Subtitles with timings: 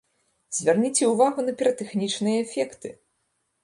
[0.59, 2.89] Звярніце ўвагу на піратэхнічныя эфекты!